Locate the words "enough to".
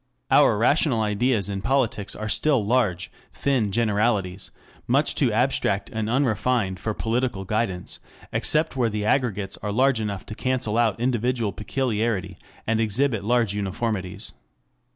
10.01-10.33